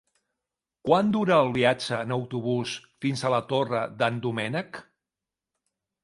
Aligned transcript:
Quant 0.87 1.09
dura 1.15 1.35
el 1.41 1.51
viatge 1.57 1.99
en 2.05 2.13
autobús 2.15 2.73
fins 3.05 3.21
a 3.23 3.31
la 3.33 3.41
Torre 3.51 3.83
d'en 3.99 4.17
Doménec? 4.25 4.81